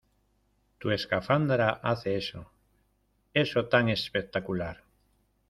[0.79, 2.49] Tu escafandra hace eso...
[3.35, 4.83] Eso tan espectacular.